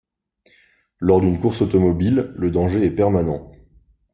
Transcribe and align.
Lors 0.97 1.21
d'une 1.21 1.39
course 1.39 1.61
automobile, 1.61 2.33
le 2.35 2.49
danger 2.49 2.83
est 2.83 2.89
permanent. 2.89 3.51